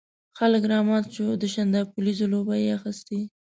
خلک 0.37 0.63
رامات 0.71 1.05
وو، 1.15 1.39
د 1.41 1.43
شانداپولي 1.53 2.13
ځلوبۍ 2.19 2.59
یې 2.65 2.71
اخيستې. 2.77 3.19